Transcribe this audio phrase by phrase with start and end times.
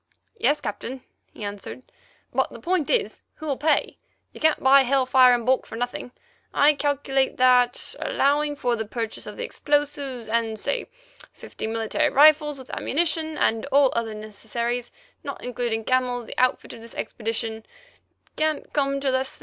[0.39, 1.83] "Yes, Captain," he answered;
[2.33, 3.99] "but the point is, who'll pay?
[4.31, 6.11] You can't buy hell fire in bulk for nothing.
[6.55, 10.87] I calculate that, allowing for the purchase of the explosives and, say,
[11.33, 14.91] fifty military rifles with ammunition and all other necessaries,
[15.23, 17.63] not including camels, the outfit of this expedition
[18.35, 19.39] can't come to less than £1,500."